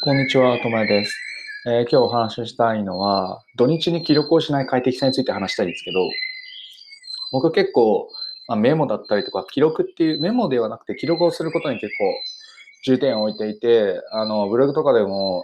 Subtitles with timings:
[0.00, 1.18] こんにちは、ともやです、
[1.66, 5.98] えー今日お話ししたいのは、土日に記録をしない快適さについて話したいんですけど、
[7.32, 8.08] 僕結構、
[8.46, 12.14] まあ、メモだったりとか、記録っていう、メモではなくて記録をすることに結構
[12.84, 15.42] 重点を置いていて、あの、ブログとかでも、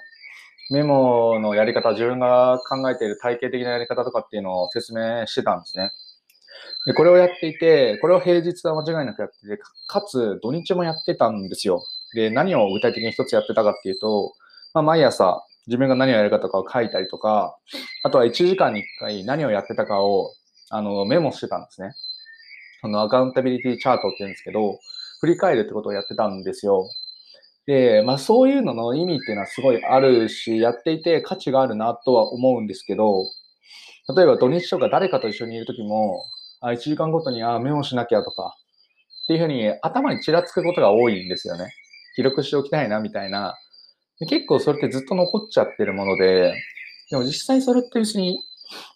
[0.71, 5.91] メモのやり方、自分が考えている体系的なやり方とかっていうのを説明してたんですね。
[6.87, 11.83] で、これをやっていて、これを平日は間違いなくやってて、かつ土日もやってたんですよ。
[12.15, 14.33] で、何を具体的に一つやってたかっていうと、
[14.75, 17.57] まあ、毎朝自分が何をやるかとかを書いたりとか、
[18.03, 20.33] あとは1時間に1回何をやってたかを
[20.69, 21.93] あのメモしてたんですね。
[22.81, 24.79] そのアカウンタビリティチャートって言うんですけど、
[25.21, 26.89] 振り返るってことをやってたんですよ。
[27.67, 33.25] で、まあそういうのの意味っていうのはすごいあるし、やっていて価値があるなとは思うんですけど、
[34.17, 36.25] 例えば土日とか誰かと一緒にいるときも、
[36.61, 38.57] あ、1時間ごとにあメモしなきゃとか、
[39.25, 41.73] っていうふうに頭にちらつくことが多いんですよね。
[42.17, 43.57] 記録しておきたいなみたいな。
[44.21, 46.55] で結構それってずっと残っちゃってるもので、
[47.11, 48.39] でも実際それって別に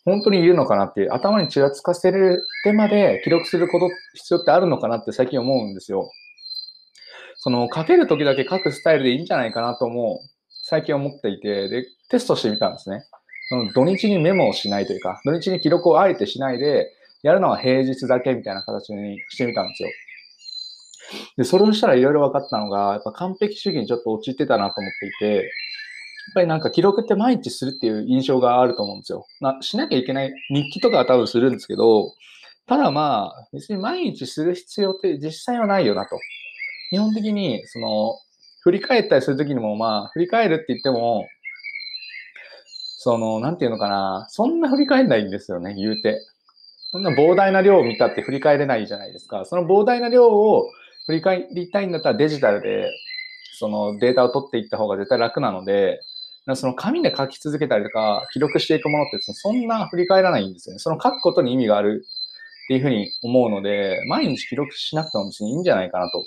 [0.04, 6.10] 本当にいるのかなっていう、頭にちらつかせる手まで記録すること必要ってあるのかなって最近思うんですよ。
[7.36, 10.20] その書ける時だけ書くスタイルでいいんじゃないかなとも
[10.64, 13.04] 最近思っていて、で、テストしてみたんですね。
[13.48, 19.88] その土日にメモをしないというか、土日に記録をあえてしないで、やるのは平日だけみたいな形にしてみたんですよ。
[21.36, 25.44] で、それをしたらいろいろ分かったのが、やっぱ完璧主義にちょっと陥ってたなと思っていて、やっ
[26.34, 29.26] ぱりなんか記録って毎日するっていう印象があると思うんですよ。
[29.40, 32.12] まあ、しなきゃいけない日記とかは多分するんですけど、
[32.66, 36.18] ただまあ、別に毎日する必要って実際はないよなと。
[36.90, 38.18] 基本的に、その、
[38.60, 41.26] 振り返ったりするときにも、まあ、振り返るって言っても、
[43.00, 46.20] その、なんていうのかな、そんな振り返んないんですよね、言うて。
[46.90, 49.44] そんな膨大な量を見たって振り返れないじゃないですか。
[49.44, 50.68] その膨大な量を
[51.08, 52.92] 振り返りたいんだったらデジタルで、
[53.58, 56.02] そのデータを取っていった方が絶対楽なので、
[56.54, 60.78] その紙で書き続けたりとか、記録していくものってですね、そんな振り返らないんですよね。
[60.78, 62.04] その書くことに意味がある
[62.66, 66.22] っていうふうに思うので、毎日記録しなくても別にいいんじゃないかなと。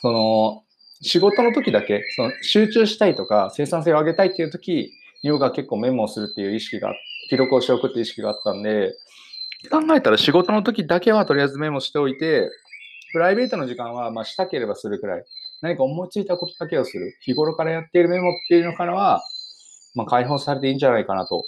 [0.00, 0.62] その、
[1.02, 4.72] 仕事の時だけ、その集中したいとか、生産性を上げたいっていう時
[5.22, 6.94] に、ヨガ結構メモをするっていう意識が、
[7.28, 8.94] 記録をしておくっていう意識があったんで、
[9.70, 12.50] 考えたら仕事の時だけはとりあえずメモしておいて、
[13.14, 15.24] プライベートの時間は、まあ、したければするくらい。
[15.62, 17.16] 何か思いついたことだけをする。
[17.20, 19.22] 日頃からやっているメモっていうのからは、
[19.94, 21.44] まあ、解放されていいんじゃないかなと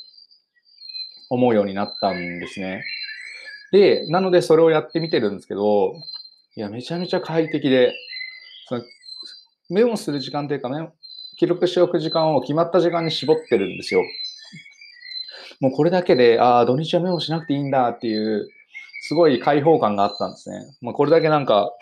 [1.28, 2.84] 思うようになったんですね。
[3.72, 5.97] で、なのでそれをやってみてるんですけど、
[6.54, 7.93] いや、めちゃめちゃ快適で、
[8.69, 8.84] その
[9.69, 10.88] メモする時間というかね、
[11.37, 14.04] 記録しておく時間を決まった時間に絞ってるんですよ。
[15.59, 18.48] もうこれだけで、ああ、土日はメモしなくていいんだっていう、
[19.06, 20.77] すごい解放感があったんですね。
[20.81, 21.72] まあ、これだけなんか、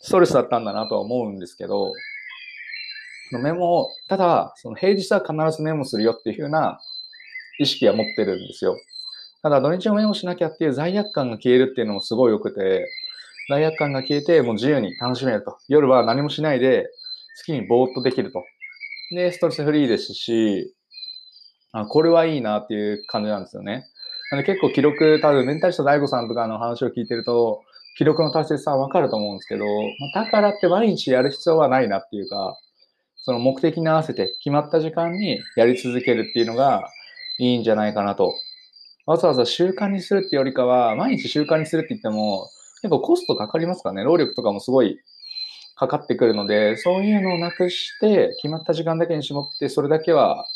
[0.00, 1.92] ストレスだったんだなとは思うんですけど、
[3.32, 6.80] のメモを、ただ、その平日は必ずメモするよっていう風な
[7.58, 8.76] 意識は持ってるんですよ。
[9.42, 12.88] ただ、土日をメモしなきゃっていう罪悪感が消えるっていうのもすごい良くて、
[13.48, 15.56] 罪悪感が消えて、もう自由に楽しめると。
[15.68, 16.88] 夜は何もしないで、
[17.38, 18.44] 好きにぼーっとできると。
[19.12, 20.74] で、ストレスフリーですし、
[21.72, 23.86] あこれはいいなっていう感じなんですよね。
[24.32, 27.62] なんで結構記録、多分メンタリスト DAIGO さんとかの話を聞いてると、
[27.96, 32.58] 記録の大切さはわかると思うんですけど、まあだからって毎日やる必要はないなっていうか、
[33.16, 36.90] その目的に合わせて決まった時間にやり続けるっていうのが
[37.38, 38.34] いいんじゃないかなと。
[39.06, 42.48] わざわざ習慣にするってよりかは、毎日習慣にするって言っても、
[42.82, 44.04] 結構コストかかりますからね。
[44.04, 45.00] 労力とかもすごい
[45.76, 50.46] かかってくるので、そういうのをなくして、決まった時間だけに絞って、それだけは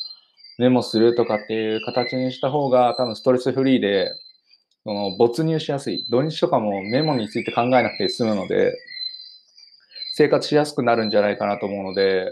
[0.60, 4.10] メモするとかっていう形にした方が、多分ストレスフリーで、
[4.84, 6.04] その没入しやすい。
[6.10, 8.74] 土日とかもメモについて考えなくて済むので、
[10.12, 12.30] 生活しやすくなるんじゃないかなと思うので、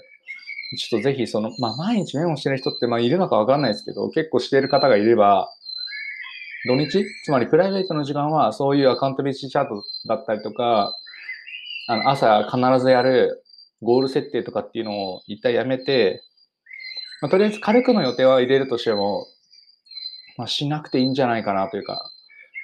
[0.77, 5.49] ちょっとぜひその、まあ毎日メモしてる人ってまあいるのかわかんないですけど、結構してる方がいれば、
[6.67, 10.95] 土日、つまりプライベートの時間はそういうアカウントビリティチャートだったりとか、
[11.87, 13.43] あの朝必ずやる
[13.81, 16.23] ゴール設定とかっていうのを一旦やめて、
[17.21, 19.27] まあ、とりあえず軽くの予定は入れるとしても、
[20.37, 22.11] まあ、しなくていいんじゃないかなというか、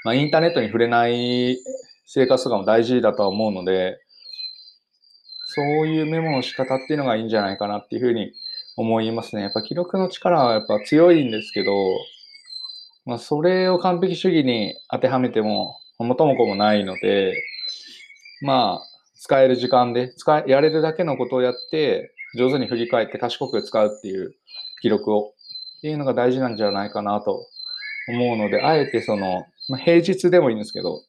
[0.04, 1.58] まあ、インターネットに触れない
[2.06, 3.98] 生活とかも大事だとは思うので、
[5.46, 8.32] そういうメモの仕方っていうのがいいんじゃないかなっていうふうに
[8.76, 9.42] 思いますね。
[9.42, 11.72] やっぱ記録の力はやっぱ強いんですけど、
[13.06, 17.34] まあ、それを完璧主義に当てはめても元も子もないので、
[18.42, 18.86] まあ、
[19.16, 24.34] 使える時間で、使え、やれるだけのことをやって、上手に振り返って賢く使うっていう
[24.84, 25.32] 記録を、
[25.78, 27.46] っていうのが大事なんじゃないかなと
[28.06, 31.00] 思うので、あえてその、まあ、平日でもいいんですけど、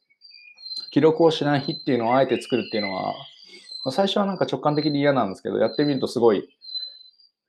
[0.90, 3.12] 記録をしない日っていうのをあえて作るっていうのは、
[3.84, 6.48] まあ、最初はなんか直感的に嫌なんですけど、やってみるとすごい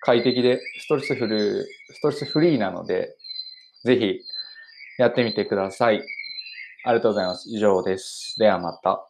[0.01, 3.15] 快適でストレスフル、ストレスフリーなので、
[3.85, 4.19] ぜひ
[4.99, 6.03] やってみてください。
[6.83, 7.49] ありがとうございます。
[7.49, 8.35] 以上です。
[8.37, 9.07] ではまた。